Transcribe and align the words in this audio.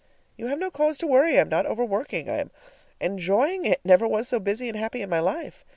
You 0.35 0.47
have 0.47 0.57
no 0.57 0.71
cause 0.71 0.97
to 0.97 1.05
worry. 1.05 1.37
I 1.37 1.41
am 1.41 1.49
not 1.49 1.67
overworking. 1.67 2.27
I 2.27 2.37
am 2.37 2.49
enjoying 2.99 3.65
it; 3.67 3.81
never 3.85 4.07
was 4.07 4.27
so 4.27 4.39
busy 4.39 4.67
and 4.67 4.75
happy 4.75 5.03
in 5.03 5.11
my 5.11 5.19
life. 5.19 5.63